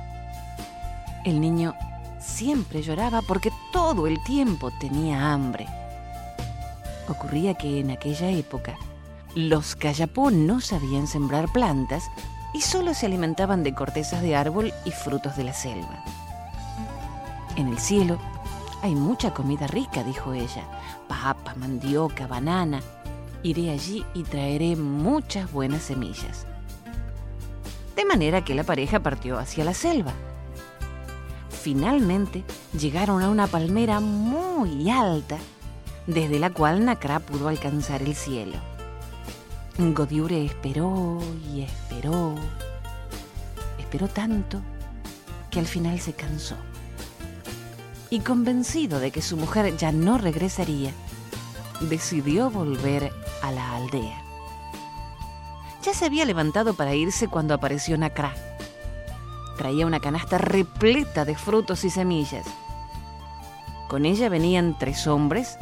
El 1.23 1.41
niño 1.41 1.75
siempre 2.19 2.81
lloraba 2.81 3.21
porque 3.21 3.51
todo 3.71 4.07
el 4.07 4.21
tiempo 4.23 4.71
tenía 4.79 5.31
hambre. 5.31 5.67
Ocurría 7.07 7.53
que 7.53 7.79
en 7.79 7.91
aquella 7.91 8.29
época 8.29 8.75
los 9.35 9.75
Cayapó 9.75 10.31
no 10.31 10.61
sabían 10.61 11.07
sembrar 11.07 11.51
plantas 11.51 12.09
y 12.55 12.61
solo 12.61 12.93
se 12.93 13.05
alimentaban 13.05 13.63
de 13.63 13.73
cortezas 13.73 14.21
de 14.21 14.33
árbol 14.33 14.73
y 14.85 14.91
frutos 14.91 15.35
de 15.35 15.43
la 15.43 15.51
selva. 15.51 16.05
En 17.57 17.67
el 17.67 17.77
cielo 17.77 18.17
hay 18.81 18.95
mucha 18.95 19.33
comida 19.33 19.67
rica, 19.67 20.05
dijo 20.05 20.31
ella, 20.33 20.63
papa, 21.09 21.53
mandioca, 21.57 22.27
banana. 22.27 22.81
Iré 23.43 23.71
allí 23.71 24.05
y 24.13 24.23
traeré 24.23 24.77
muchas 24.77 25.51
buenas 25.51 25.81
semillas. 25.81 26.47
De 27.97 28.05
manera 28.05 28.45
que 28.45 28.55
la 28.55 28.63
pareja 28.63 29.01
partió 29.01 29.37
hacia 29.37 29.65
la 29.65 29.73
selva. 29.73 30.13
Finalmente 31.49 32.45
llegaron 32.79 33.21
a 33.21 33.27
una 33.27 33.47
palmera 33.47 33.99
muy 33.99 34.89
alta, 34.89 35.39
desde 36.07 36.39
la 36.39 36.51
cual 36.51 36.85
Nacra 36.85 37.19
pudo 37.19 37.49
alcanzar 37.49 38.01
el 38.01 38.15
cielo. 38.15 38.74
Godiure 39.77 40.45
esperó 40.45 41.19
y 41.53 41.61
esperó, 41.61 42.33
esperó 43.77 44.07
tanto 44.07 44.61
que 45.51 45.59
al 45.59 45.65
final 45.67 45.99
se 45.99 46.13
cansó. 46.13 46.55
Y 48.09 48.21
convencido 48.21 48.99
de 48.99 49.11
que 49.11 49.21
su 49.21 49.35
mujer 49.35 49.75
ya 49.75 49.91
no 49.91 50.17
regresaría, 50.17 50.91
decidió 51.81 52.49
volver 52.49 53.11
a 53.41 53.51
la 53.51 53.75
aldea. 53.75 54.21
Ya 55.83 55.93
se 55.93 56.05
había 56.05 56.23
levantado 56.23 56.73
para 56.75 56.95
irse 56.95 57.27
cuando 57.27 57.53
apareció 57.53 57.97
Nacra. 57.97 58.33
Traía 59.57 59.85
una 59.85 59.99
canasta 59.99 60.37
repleta 60.37 61.25
de 61.25 61.35
frutos 61.35 61.83
y 61.83 61.89
semillas. 61.89 62.47
Con 63.89 64.05
ella 64.05 64.29
venían 64.29 64.77
tres 64.79 65.05
hombres 65.05 65.57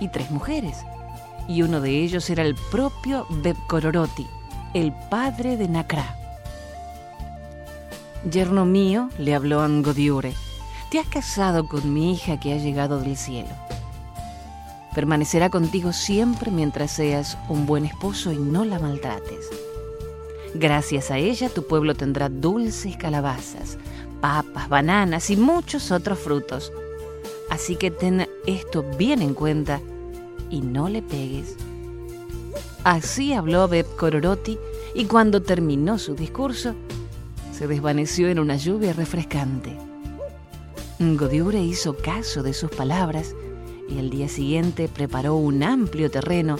y 0.00 0.08
tres 0.08 0.30
mujeres 0.30 0.78
y 1.50 1.62
uno 1.62 1.80
de 1.80 1.90
ellos 1.90 2.30
era 2.30 2.44
el 2.44 2.54
propio 2.54 3.26
Bebkororoti, 3.28 4.24
el 4.72 4.94
padre 5.10 5.56
de 5.56 5.66
Nacra. 5.66 6.16
Yerno 8.30 8.64
mío, 8.64 9.08
le 9.18 9.34
habló 9.34 9.60
Angodiure, 9.60 10.32
te 10.92 11.00
has 11.00 11.08
casado 11.08 11.66
con 11.66 11.92
mi 11.92 12.12
hija 12.12 12.38
que 12.38 12.52
ha 12.52 12.58
llegado 12.58 13.00
del 13.00 13.16
cielo. 13.16 13.48
Permanecerá 14.94 15.50
contigo 15.50 15.92
siempre 15.92 16.52
mientras 16.52 16.92
seas 16.92 17.36
un 17.48 17.66
buen 17.66 17.84
esposo 17.84 18.30
y 18.30 18.38
no 18.38 18.64
la 18.64 18.78
maltrates. 18.78 19.50
Gracias 20.54 21.10
a 21.10 21.18
ella 21.18 21.48
tu 21.48 21.66
pueblo 21.66 21.96
tendrá 21.96 22.28
dulces 22.28 22.96
calabazas, 22.96 23.76
papas, 24.20 24.68
bananas 24.68 25.30
y 25.30 25.36
muchos 25.36 25.90
otros 25.90 26.20
frutos. 26.20 26.72
Así 27.50 27.74
que 27.74 27.90
ten 27.90 28.28
esto 28.46 28.84
bien 28.96 29.20
en 29.20 29.34
cuenta 29.34 29.80
y 30.50 30.60
no 30.60 30.88
le 30.88 31.02
pegues. 31.02 31.56
Así 32.84 33.32
habló 33.32 33.68
Beb 33.68 33.86
Kororoti 33.96 34.58
y 34.94 35.04
cuando 35.04 35.42
terminó 35.42 35.98
su 35.98 36.14
discurso, 36.14 36.74
se 37.52 37.66
desvaneció 37.66 38.28
en 38.28 38.38
una 38.38 38.56
lluvia 38.56 38.92
refrescante. 38.92 39.76
Godiure 40.98 41.62
hizo 41.62 41.96
caso 41.96 42.42
de 42.42 42.52
sus 42.52 42.70
palabras 42.70 43.34
y 43.88 43.98
al 43.98 44.10
día 44.10 44.28
siguiente 44.28 44.88
preparó 44.88 45.34
un 45.34 45.62
amplio 45.62 46.10
terreno 46.10 46.56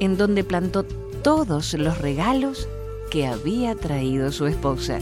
en 0.00 0.16
donde 0.16 0.44
plantó 0.44 0.84
todos 1.22 1.74
los 1.74 1.98
regalos 1.98 2.68
que 3.10 3.26
había 3.26 3.74
traído 3.74 4.32
su 4.32 4.46
esposa. 4.46 4.98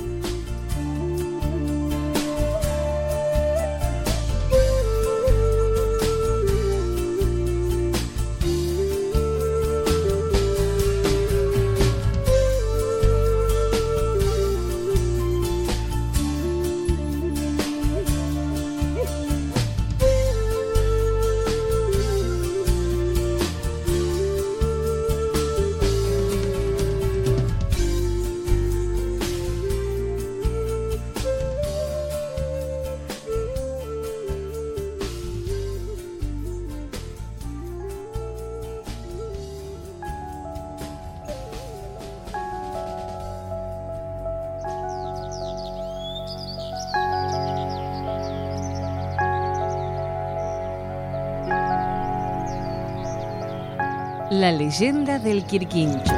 La 54.41 54.51
leyenda 54.51 55.21
del 55.21 55.45
Quirquincho. 55.45 56.13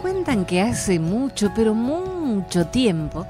Cuentan 0.00 0.46
que 0.46 0.62
hace 0.62 0.98
mucho, 0.98 1.52
pero 1.54 1.74
mucho 1.74 2.66
tiempo, 2.68 3.26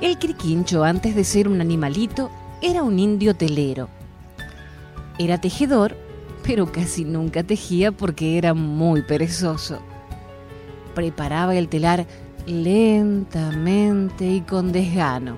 el 0.00 0.16
Quirquincho, 0.16 0.84
antes 0.84 1.16
de 1.16 1.24
ser 1.24 1.48
un 1.48 1.60
animalito, 1.60 2.30
era 2.62 2.84
un 2.84 3.00
indio 3.00 3.34
telero. 3.34 3.88
Era 5.18 5.40
tejedor, 5.40 5.96
pero 6.44 6.70
casi 6.70 7.04
nunca 7.04 7.42
tejía 7.42 7.90
porque 7.90 8.38
era 8.38 8.54
muy 8.54 9.02
perezoso. 9.02 9.80
Preparaba 10.94 11.56
el 11.56 11.68
telar 11.68 12.06
lentamente 12.46 14.24
y 14.24 14.40
con 14.42 14.70
desgano. 14.70 15.36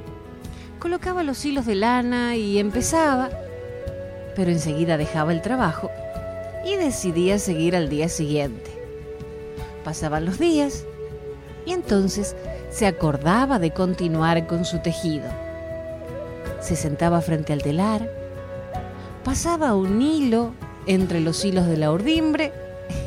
Colocaba 0.79 1.23
los 1.23 1.42
hilos 1.42 1.64
de 1.64 1.75
lana 1.75 2.37
y 2.37 2.59
empezaba 2.59 3.31
pero 4.37 4.51
enseguida 4.51 4.99
dejaba 4.99 5.33
el 5.33 5.40
trabajo 5.40 5.90
y 6.64 6.77
decidía 6.77 7.38
seguir 7.38 7.75
al 7.75 7.88
día 7.88 8.09
siguiente. 8.09 8.70
Pasaban 9.83 10.27
los 10.27 10.38
días 10.38 10.85
y 11.64 11.72
entonces 11.72 12.37
se 12.70 12.87
acordaba 12.87 13.59
de 13.59 13.72
continuar 13.72 14.46
con 14.46 14.64
su 14.64 14.81
tejido. 14.81 15.29
Se 16.61 16.77
sentaba 16.77 17.20
frente 17.22 17.53
al 17.53 17.62
telar, 17.62 18.09
pasaba 19.25 19.75
un 19.75 20.03
hilo 20.03 20.53
entre 20.87 21.20
los 21.20 21.44
hilos 21.44 21.66
de 21.66 21.79
la 21.79 21.90
urdimbre 21.90 22.53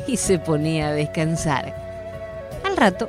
y 0.06 0.16
se 0.16 0.38
ponía 0.38 0.88
a 0.88 0.92
descansar. 0.92 1.74
Al 2.64 2.76
rato 2.76 3.08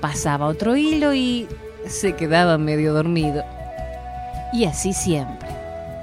pasaba 0.00 0.46
otro 0.46 0.76
hilo 0.76 1.14
y 1.14 1.48
se 1.86 2.14
quedaba 2.14 2.58
medio 2.58 2.92
dormido. 2.92 3.44
Y 4.52 4.64
así 4.64 4.92
siempre. 4.92 5.48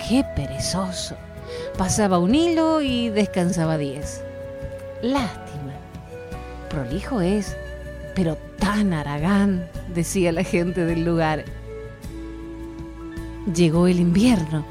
¡Qué 0.08 0.24
perezoso! 0.36 1.16
Pasaba 1.78 2.18
un 2.18 2.34
hilo 2.34 2.82
y 2.82 3.10
descansaba 3.10 3.78
diez. 3.78 4.24
Lástima. 5.04 5.74
Prolijo 6.70 7.22
es, 7.22 7.56
pero 8.16 8.36
tan 8.58 8.94
aragán, 8.94 9.70
decía 9.94 10.32
la 10.32 10.44
gente 10.44 10.86
del 10.86 11.06
lugar. 11.06 11.46
Llegó 13.54 13.88
el 13.88 14.00
invierno. 14.00 14.66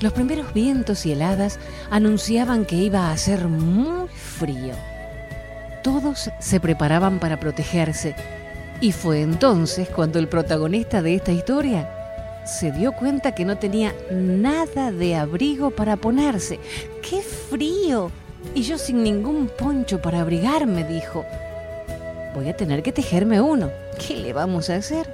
Los 0.00 0.14
primeros 0.14 0.54
vientos 0.54 1.04
y 1.04 1.12
heladas 1.12 1.58
anunciaban 1.90 2.64
que 2.64 2.76
iba 2.76 3.10
a 3.10 3.16
ser 3.18 3.46
muy 3.46 4.08
frío. 4.08 4.74
Todos 5.82 6.30
se 6.40 6.60
preparaban 6.60 7.18
para 7.18 7.38
protegerse 7.38 8.14
y 8.80 8.92
fue 8.92 9.20
entonces 9.20 9.88
cuando 9.88 10.18
el 10.18 10.28
protagonista 10.28 11.02
de 11.02 11.14
esta 11.14 11.32
historia 11.32 11.97
se 12.48 12.72
dio 12.72 12.92
cuenta 12.92 13.34
que 13.34 13.44
no 13.44 13.58
tenía 13.58 13.94
nada 14.10 14.90
de 14.90 15.16
abrigo 15.16 15.70
para 15.70 15.96
ponerse. 15.96 16.58
¡Qué 17.02 17.20
frío! 17.20 18.10
Y 18.54 18.62
yo 18.62 18.78
sin 18.78 19.02
ningún 19.02 19.48
poncho 19.48 20.00
para 20.00 20.20
abrigarme, 20.20 20.84
dijo. 20.84 21.24
Voy 22.34 22.48
a 22.48 22.56
tener 22.56 22.82
que 22.82 22.92
tejerme 22.92 23.40
uno. 23.40 23.70
¿Qué 23.98 24.16
le 24.16 24.32
vamos 24.32 24.70
a 24.70 24.76
hacer? 24.76 25.12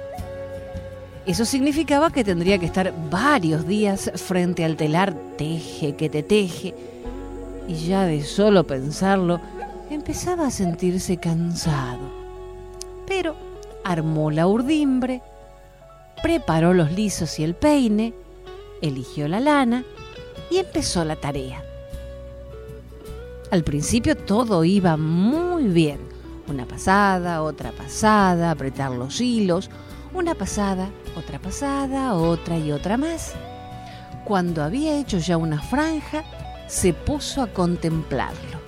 Eso 1.25 1.43
significaba 1.43 2.11
que 2.11 2.23
tendría 2.23 2.57
que 2.57 2.67
estar 2.67 2.93
varios 3.09 3.67
días 3.67 4.11
frente 4.15 4.63
al 4.63 4.77
telar 4.77 5.13
teje 5.37 5.95
que 5.95 6.09
te 6.09 6.23
teje. 6.23 6.73
Y 7.67 7.75
ya 7.75 8.05
de 8.05 8.23
solo 8.23 8.65
pensarlo, 8.65 9.41
empezaba 9.89 10.47
a 10.47 10.51
sentirse 10.51 11.17
cansado. 11.17 12.11
Pero 13.07 13.35
armó 13.83 14.31
la 14.31 14.47
urdimbre, 14.47 15.21
preparó 16.21 16.73
los 16.73 16.91
lisos 16.91 17.39
y 17.39 17.43
el 17.43 17.55
peine, 17.55 18.13
eligió 18.81 19.27
la 19.27 19.39
lana 19.39 19.83
y 20.49 20.57
empezó 20.57 21.03
la 21.05 21.15
tarea. 21.15 21.63
Al 23.51 23.63
principio 23.63 24.15
todo 24.15 24.63
iba 24.63 24.97
muy 24.97 25.65
bien. 25.65 25.99
Una 26.47 26.65
pasada, 26.65 27.41
otra 27.41 27.71
pasada, 27.71 28.51
apretar 28.51 28.91
los 28.91 29.19
hilos, 29.21 29.69
una 30.13 30.35
pasada, 30.35 30.89
otra 31.15 31.39
pasada, 31.39 32.15
otra 32.15 32.57
y 32.57 32.71
otra 32.71 32.97
más. 32.97 33.33
Cuando 34.25 34.63
había 34.63 34.99
hecho 34.99 35.17
ya 35.19 35.37
una 35.37 35.61
franja, 35.61 36.23
se 36.67 36.93
puso 36.93 37.41
a 37.41 37.47
contemplarlo. 37.47 38.59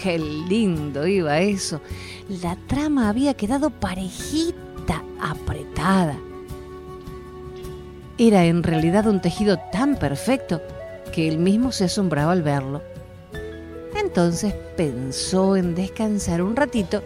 Qué 0.00 0.18
lindo 0.18 1.06
iba 1.06 1.40
eso. 1.40 1.80
La 2.42 2.56
trama 2.66 3.08
había 3.08 3.34
quedado 3.34 3.70
parejita, 3.70 5.02
apretada. 5.20 6.16
Era 8.18 8.44
en 8.44 8.62
realidad 8.62 9.06
un 9.06 9.20
tejido 9.20 9.58
tan 9.72 9.96
perfecto 9.96 10.60
que 11.12 11.28
él 11.28 11.38
mismo 11.38 11.72
se 11.72 11.84
asombraba 11.84 12.32
al 12.32 12.42
verlo. 12.42 12.82
Entonces 13.96 14.54
pensó 14.76 15.56
en 15.56 15.74
descansar 15.74 16.42
un 16.42 16.56
ratito 16.56 17.02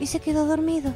y 0.00 0.06
se 0.06 0.20
quedó 0.20 0.46
dormido. 0.46 0.92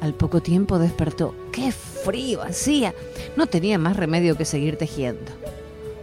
Al 0.00 0.14
poco 0.14 0.40
tiempo 0.40 0.78
despertó. 0.78 1.34
¡Qué 1.52 1.72
frío 1.72 2.42
hacía! 2.42 2.94
No 3.36 3.46
tenía 3.46 3.78
más 3.78 3.96
remedio 3.96 4.36
que 4.36 4.44
seguir 4.44 4.76
tejiendo. 4.76 5.32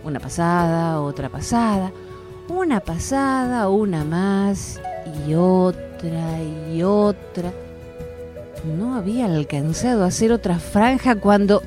Una 0.03 0.19
pasada, 0.19 0.99
otra 0.99 1.29
pasada, 1.29 1.91
una 2.49 2.81
pasada, 2.81 3.69
una 3.69 4.03
más 4.03 4.81
y 5.25 5.33
otra 5.35 6.41
y 6.73 6.83
otra 6.83 7.53
no 8.63 8.95
había 8.95 9.25
alcanzado 9.25 10.03
a 10.03 10.07
hacer 10.07 10.31
otra 10.31 10.59
franja 10.59 11.15
cuando 11.15 11.61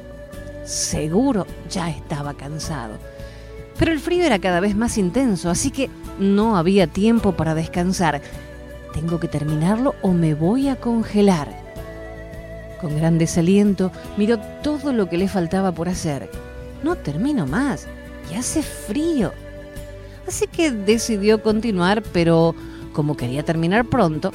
seguro 0.65 1.47
ya 1.71 1.91
estaba 1.91 2.35
cansado. 2.35 2.95
Pero 3.79 3.93
el 3.93 4.01
frío 4.01 4.25
era 4.25 4.39
cada 4.39 4.61
vez 4.61 4.75
más 4.75 4.97
intenso, 4.97 5.51
así 5.51 5.71
que 5.71 5.91
no 6.19 6.57
había 6.57 6.87
tiempo 6.87 7.33
para 7.33 7.55
descansar. 7.55 8.23
Tengo 8.95 9.21
que 9.21 9.29
terminarlo 9.29 9.95
o 10.01 10.13
me 10.13 10.35
voy 10.35 10.69
a 10.69 10.77
congelar. 10.77 11.49
Con 12.81 12.97
gran 12.97 13.19
desaliento 13.19 13.93
miró 14.17 14.39
todo 14.63 14.93
lo 14.93 15.09
que 15.09 15.19
le 15.19 15.29
faltaba 15.29 15.73
por 15.73 15.89
hacer. 15.89 16.31
No 16.83 16.97
termino 16.97 17.47
más, 17.47 17.87
y 18.31 18.37
hace 18.37 18.63
frío. 18.63 19.33
Así 20.27 20.47
que 20.47 20.71
decidió 20.71 21.43
continuar, 21.43 22.03
pero 22.13 22.55
como 22.93 23.17
quería 23.17 23.45
terminar 23.45 23.85
pronto, 23.85 24.33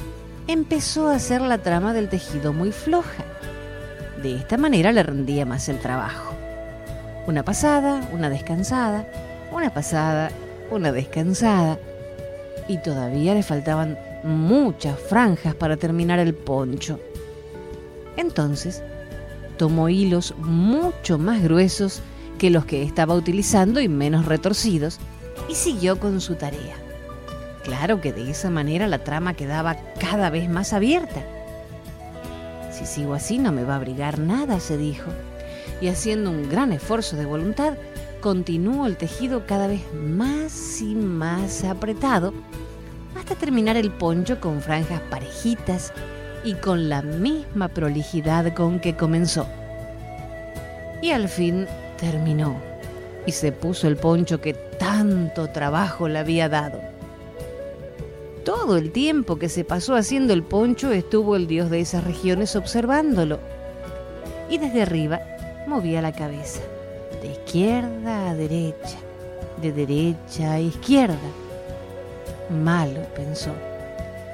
empezó 0.52 1.08
a 1.08 1.16
hacer 1.16 1.40
la 1.40 1.58
trama 1.58 1.94
del 1.94 2.08
tejido 2.08 2.52
muy 2.52 2.72
floja. 2.72 3.24
De 4.22 4.36
esta 4.36 4.56
manera 4.56 4.92
le 4.92 5.02
rendía 5.02 5.46
más 5.46 5.68
el 5.68 5.78
trabajo. 5.78 6.34
Una 7.26 7.42
pasada, 7.44 8.06
una 8.12 8.28
descansada, 8.28 9.08
una 9.50 9.72
pasada, 9.72 10.30
una 10.70 10.92
descansada. 10.92 11.78
Y 12.68 12.78
todavía 12.78 13.34
le 13.34 13.42
faltaban 13.42 13.98
muchas 14.22 14.98
franjas 14.98 15.54
para 15.54 15.76
terminar 15.76 16.18
el 16.18 16.34
poncho. 16.34 17.00
Entonces, 18.16 18.82
tomó 19.56 19.88
hilos 19.88 20.34
mucho 20.38 21.18
más 21.18 21.42
gruesos 21.42 22.02
que 22.38 22.50
los 22.50 22.66
que 22.66 22.82
estaba 22.82 23.14
utilizando 23.14 23.80
y 23.80 23.88
menos 23.88 24.26
retorcidos 24.26 24.98
y 25.48 25.54
siguió 25.54 25.98
con 25.98 26.20
su 26.20 26.34
tarea. 26.34 26.81
Claro 27.64 28.00
que 28.00 28.12
de 28.12 28.30
esa 28.30 28.50
manera 28.50 28.86
la 28.88 28.98
trama 28.98 29.34
quedaba 29.34 29.76
cada 30.00 30.30
vez 30.30 30.48
más 30.48 30.72
abierta. 30.72 31.22
Si 32.70 32.86
sigo 32.86 33.14
así 33.14 33.38
no 33.38 33.52
me 33.52 33.64
va 33.64 33.74
a 33.74 33.76
abrigar 33.76 34.18
nada, 34.18 34.58
se 34.58 34.76
dijo, 34.76 35.10
y 35.80 35.88
haciendo 35.88 36.30
un 36.30 36.48
gran 36.48 36.72
esfuerzo 36.72 37.16
de 37.16 37.26
voluntad, 37.26 37.74
continuó 38.20 38.86
el 38.86 38.96
tejido 38.96 39.46
cada 39.46 39.66
vez 39.66 39.82
más 39.94 40.80
y 40.80 40.94
más 40.94 41.64
apretado 41.64 42.32
hasta 43.16 43.34
terminar 43.34 43.76
el 43.76 43.90
poncho 43.90 44.40
con 44.40 44.60
franjas 44.60 45.00
parejitas 45.10 45.92
y 46.44 46.54
con 46.54 46.88
la 46.88 47.02
misma 47.02 47.68
prolijidad 47.68 48.54
con 48.54 48.80
que 48.80 48.96
comenzó. 48.96 49.46
Y 51.00 51.10
al 51.10 51.28
fin 51.28 51.66
terminó 51.98 52.56
y 53.26 53.32
se 53.32 53.52
puso 53.52 53.86
el 53.86 53.96
poncho 53.96 54.40
que 54.40 54.54
tanto 54.54 55.50
trabajo 55.50 56.08
le 56.08 56.18
había 56.18 56.48
dado. 56.48 56.91
Todo 58.44 58.76
el 58.76 58.90
tiempo 58.90 59.36
que 59.36 59.48
se 59.48 59.64
pasó 59.64 59.94
haciendo 59.94 60.32
el 60.32 60.42
poncho 60.42 60.90
estuvo 60.90 61.36
el 61.36 61.46
dios 61.46 61.70
de 61.70 61.80
esas 61.80 62.02
regiones 62.02 62.56
observándolo. 62.56 63.38
Y 64.50 64.58
desde 64.58 64.82
arriba 64.82 65.20
movía 65.68 66.02
la 66.02 66.10
cabeza, 66.10 66.60
de 67.22 67.28
izquierda 67.32 68.30
a 68.30 68.34
derecha, 68.34 68.98
de 69.60 69.72
derecha 69.72 70.54
a 70.54 70.60
izquierda. 70.60 71.16
Malo, 72.50 73.00
pensó. 73.14 73.52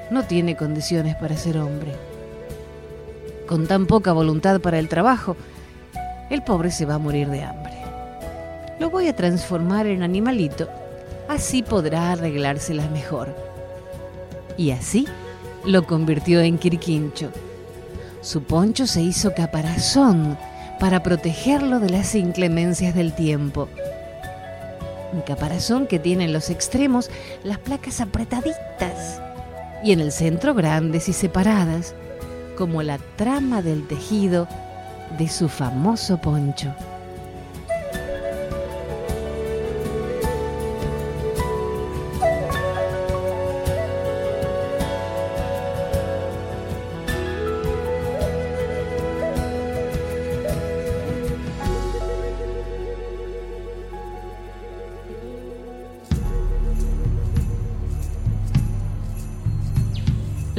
No 0.09 0.25
tiene 0.25 0.57
condiciones 0.57 1.15
para 1.15 1.37
ser 1.37 1.59
hombre. 1.59 1.93
Con 3.45 3.67
tan 3.67 3.85
poca 3.85 4.11
voluntad 4.11 4.59
para 4.59 4.79
el 4.79 4.89
trabajo, 4.89 5.35
el 6.31 6.41
pobre 6.43 6.71
se 6.71 6.87
va 6.87 6.95
a 6.95 6.99
morir 6.99 7.29
de 7.29 7.43
hambre. 7.43 7.77
Lo 8.79 8.89
voy 8.89 9.07
a 9.07 9.15
transformar 9.15 9.85
en 9.85 10.01
animalito, 10.01 10.67
así 11.27 11.61
podrá 11.61 12.13
arreglárselas 12.13 12.89
mejor. 12.89 13.48
Y 14.59 14.71
así 14.71 15.07
lo 15.63 15.87
convirtió 15.87 16.41
en 16.41 16.57
Quirquincho. 16.57 17.31
Su 18.19 18.43
poncho 18.43 18.87
se 18.87 19.01
hizo 19.01 19.33
caparazón 19.33 20.37
para 20.81 21.01
protegerlo 21.01 21.79
de 21.79 21.89
las 21.89 22.13
inclemencias 22.13 22.93
del 22.93 23.13
tiempo. 23.13 23.69
Un 25.13 25.21
caparazón 25.21 25.87
que 25.87 25.97
tiene 25.97 26.25
en 26.25 26.33
los 26.33 26.49
extremos 26.49 27.09
las 27.41 27.57
placas 27.57 28.01
apretaditas 28.01 29.21
y 29.81 29.93
en 29.93 30.01
el 30.01 30.11
centro 30.11 30.53
grandes 30.53 31.07
y 31.07 31.13
separadas, 31.13 31.95
como 32.57 32.83
la 32.83 32.97
trama 33.15 33.61
del 33.61 33.87
tejido 33.87 34.45
de 35.17 35.29
su 35.29 35.47
famoso 35.47 36.17
poncho. 36.17 36.75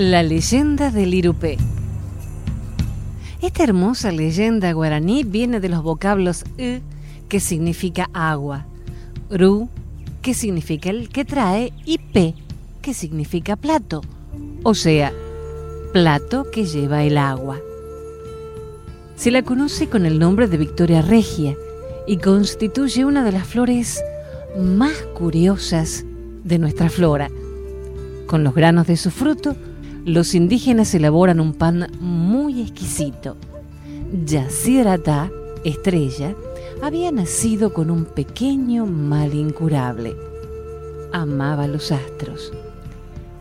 La 0.01 0.23
leyenda 0.23 0.91
del 0.91 1.13
Irupé. 1.13 1.59
Esta 3.43 3.65
hermosa 3.65 4.11
leyenda 4.11 4.73
guaraní 4.73 5.25
viene 5.25 5.61
de 5.61 5.69
los 5.69 5.83
vocablos 5.83 6.43
u, 6.57 6.81
que 7.29 7.39
significa 7.39 8.09
agua, 8.15 8.65
ru, 9.29 9.69
que 10.23 10.33
significa 10.33 10.89
el 10.89 11.11
que 11.11 11.27
trae, 11.27 11.75
y 11.85 11.99
pe, 11.99 12.35
que 12.81 12.95
significa 12.95 13.57
plato, 13.57 14.01
o 14.63 14.73
sea, 14.73 15.13
plato 15.93 16.51
que 16.51 16.65
lleva 16.65 17.05
el 17.05 17.19
agua. 17.19 17.61
Se 19.17 19.31
la 19.31 19.43
conoce 19.43 19.91
con 19.91 20.07
el 20.07 20.19
nombre 20.19 20.49
de 20.49 20.57
Victoria 20.57 21.03
Regia 21.03 21.55
y 22.07 22.17
constituye 22.17 23.05
una 23.05 23.23
de 23.23 23.33
las 23.33 23.47
flores 23.47 24.03
más 24.59 24.95
curiosas 25.13 26.07
de 26.43 26.59
nuestra 26.59 26.89
flora. 26.89 27.29
Con 28.27 28.45
los 28.45 28.55
granos 28.55 28.87
de 28.87 28.97
su 28.97 29.11
fruto, 29.11 29.57
los 30.05 30.35
indígenas 30.35 30.95
elaboran 30.95 31.41
un 31.41 31.53
pan 31.53 31.89
muy 32.01 32.63
exquisito. 32.63 33.37
Yacirata, 34.25 35.31
estrella, 35.65 36.35
había 36.83 37.13
nacido 37.13 37.73
con 37.73 37.91
un 37.91 38.05
pequeño 38.05 38.87
mal 38.87 39.35
incurable. 39.35 40.17
Amaba 41.13 41.67
los 41.67 41.93
astros. 41.93 42.53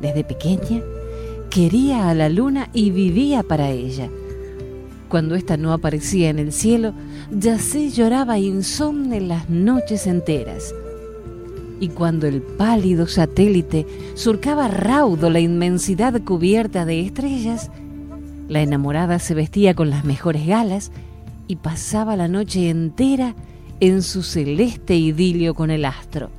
Desde 0.01 0.23
pequeña 0.23 0.81
quería 1.49 2.09
a 2.09 2.13
la 2.13 2.29
luna 2.29 2.69
y 2.73 2.91
vivía 2.91 3.43
para 3.43 3.69
ella. 3.71 4.09
Cuando 5.07 5.35
ésta 5.35 5.57
no 5.57 5.73
aparecía 5.73 6.29
en 6.29 6.39
el 6.39 6.51
cielo, 6.51 6.93
Yacé 7.31 7.89
lloraba 7.89 8.37
insomne 8.37 9.21
las 9.21 9.49
noches 9.49 10.05
enteras 10.05 10.73
y 11.79 11.89
cuando 11.89 12.27
el 12.27 12.41
pálido 12.41 13.07
satélite 13.07 13.85
surcaba 14.15 14.67
raudo 14.67 15.29
la 15.29 15.39
inmensidad 15.39 16.21
cubierta 16.21 16.85
de 16.85 17.01
estrellas, 17.01 17.71
la 18.47 18.61
enamorada 18.61 19.19
se 19.19 19.33
vestía 19.33 19.73
con 19.73 19.89
las 19.89 20.03
mejores 20.03 20.45
galas 20.45 20.91
y 21.47 21.55
pasaba 21.55 22.15
la 22.15 22.27
noche 22.27 22.69
entera 22.69 23.35
en 23.79 24.01
su 24.01 24.23
celeste 24.23 24.95
idilio 24.95 25.53
con 25.53 25.71
el 25.71 25.85
astro. 25.85 26.31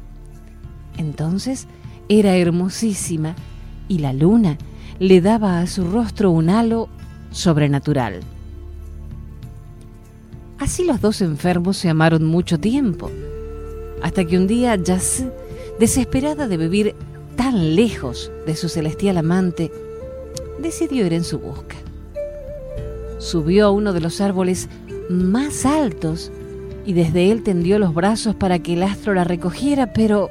Entonces 0.98 1.66
era 2.08 2.36
hermosísima 2.36 3.34
y 3.88 3.98
la 3.98 4.12
luna 4.12 4.58
le 4.98 5.20
daba 5.20 5.60
a 5.60 5.66
su 5.66 5.84
rostro 5.84 6.30
un 6.30 6.50
halo 6.50 6.88
sobrenatural. 7.30 8.20
Así 10.58 10.84
los 10.84 11.00
dos 11.00 11.22
enfermos 11.22 11.78
se 11.78 11.88
amaron 11.88 12.26
mucho 12.26 12.60
tiempo 12.60 13.10
hasta 14.02 14.24
que 14.24 14.36
un 14.36 14.46
día 14.46 14.76
Jazz, 14.76 15.24
desesperada 15.78 16.48
de 16.48 16.56
vivir 16.56 16.94
tan 17.36 17.74
lejos 17.74 18.30
de 18.46 18.56
su 18.56 18.68
celestial 18.68 19.18
amante, 19.18 19.70
decidió 20.58 21.06
ir 21.06 21.12
en 21.12 21.24
su 21.24 21.38
busca. 21.38 21.76
Subió 23.18 23.66
a 23.66 23.70
uno 23.70 23.92
de 23.92 24.00
los 24.00 24.20
árboles 24.20 24.68
más 25.08 25.66
altos 25.66 26.30
y 26.86 26.92
desde 26.92 27.30
él 27.30 27.42
tendió 27.42 27.78
los 27.78 27.94
brazos 27.94 28.34
para 28.34 28.58
que 28.58 28.74
el 28.74 28.82
astro 28.82 29.14
la 29.14 29.24
recogiera, 29.24 29.92
pero 29.92 30.30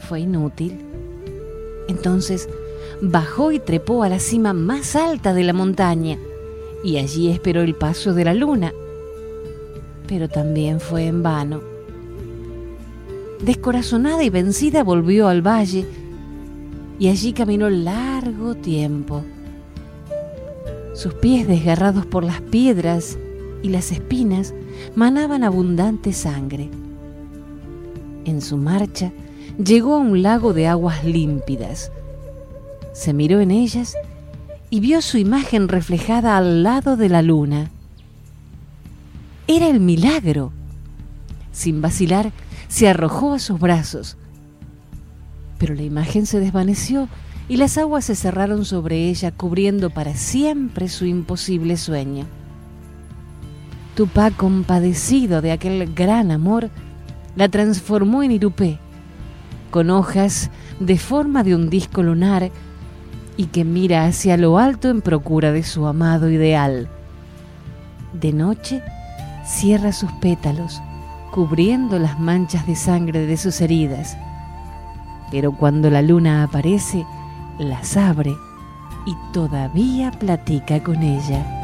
fue 0.00 0.20
inútil. 0.20 0.78
Entonces 1.88 2.48
bajó 3.00 3.52
y 3.52 3.58
trepó 3.58 4.02
a 4.02 4.08
la 4.08 4.18
cima 4.18 4.52
más 4.52 4.96
alta 4.96 5.34
de 5.34 5.44
la 5.44 5.52
montaña 5.52 6.18
y 6.84 6.98
allí 6.98 7.30
esperó 7.30 7.62
el 7.62 7.74
paso 7.74 8.14
de 8.14 8.24
la 8.24 8.34
luna, 8.34 8.72
pero 10.06 10.28
también 10.28 10.80
fue 10.80 11.06
en 11.06 11.22
vano. 11.22 11.77
Descorazonada 13.44 14.24
y 14.24 14.30
vencida 14.30 14.82
volvió 14.82 15.28
al 15.28 15.46
valle 15.46 15.86
y 16.98 17.08
allí 17.08 17.32
caminó 17.32 17.70
largo 17.70 18.54
tiempo. 18.54 19.22
Sus 20.94 21.14
pies 21.14 21.46
desgarrados 21.46 22.06
por 22.06 22.24
las 22.24 22.40
piedras 22.40 23.16
y 23.62 23.68
las 23.68 23.92
espinas 23.92 24.54
manaban 24.96 25.44
abundante 25.44 26.12
sangre. 26.12 26.68
En 28.24 28.42
su 28.42 28.56
marcha 28.56 29.12
llegó 29.62 29.94
a 29.94 29.98
un 29.98 30.22
lago 30.22 30.52
de 30.52 30.66
aguas 30.66 31.04
límpidas. 31.04 31.92
Se 32.92 33.12
miró 33.12 33.40
en 33.40 33.52
ellas 33.52 33.94
y 34.70 34.80
vio 34.80 35.00
su 35.00 35.18
imagen 35.18 35.68
reflejada 35.68 36.36
al 36.36 36.64
lado 36.64 36.96
de 36.96 37.08
la 37.08 37.22
luna. 37.22 37.70
Era 39.46 39.68
el 39.68 39.80
milagro. 39.80 40.52
Sin 41.52 41.80
vacilar, 41.80 42.32
se 42.68 42.88
arrojó 42.88 43.34
a 43.34 43.38
sus 43.38 43.58
brazos. 43.58 44.16
Pero 45.58 45.74
la 45.74 45.82
imagen 45.82 46.26
se 46.26 46.38
desvaneció 46.38 47.08
y 47.48 47.56
las 47.56 47.78
aguas 47.78 48.04
se 48.04 48.14
cerraron 48.14 48.64
sobre 48.64 49.08
ella, 49.08 49.32
cubriendo 49.32 49.90
para 49.90 50.14
siempre 50.14 50.88
su 50.88 51.06
imposible 51.06 51.76
sueño. 51.76 52.26
Tupá, 53.94 54.30
compadecido 54.30 55.40
de 55.42 55.50
aquel 55.50 55.92
gran 55.94 56.30
amor, 56.30 56.70
la 57.34 57.48
transformó 57.48 58.22
en 58.22 58.32
Irupé 58.32 58.78
con 59.70 59.90
hojas 59.90 60.50
de 60.80 60.98
forma 60.98 61.42
de 61.42 61.54
un 61.54 61.70
disco 61.70 62.02
lunar 62.02 62.50
y 63.36 63.46
que 63.46 63.64
mira 63.64 64.06
hacia 64.06 64.36
lo 64.36 64.58
alto 64.58 64.88
en 64.88 65.00
procura 65.00 65.52
de 65.52 65.62
su 65.62 65.86
amado 65.86 66.30
ideal. 66.30 66.88
De 68.12 68.32
noche, 68.32 68.82
cierra 69.46 69.92
sus 69.92 70.10
pétalos, 70.12 70.80
cubriendo 71.30 71.98
las 71.98 72.18
manchas 72.18 72.66
de 72.66 72.74
sangre 72.74 73.26
de 73.26 73.36
sus 73.36 73.60
heridas. 73.60 74.16
Pero 75.30 75.52
cuando 75.52 75.90
la 75.90 76.02
luna 76.02 76.42
aparece, 76.42 77.04
las 77.58 77.96
abre 77.96 78.34
y 79.06 79.14
todavía 79.32 80.10
platica 80.10 80.82
con 80.82 81.02
ella. 81.02 81.54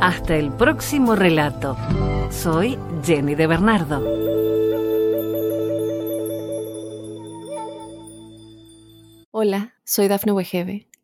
Hasta 0.00 0.36
el 0.36 0.50
próximo 0.52 1.16
relato. 1.16 1.76
Soy 2.30 2.78
Jenny 3.04 3.34
de 3.34 3.46
Bernardo. 3.46 4.02
Hola, 9.30 9.74
soy 9.84 10.08
Dafne 10.08 10.32
Wegebe 10.32 10.88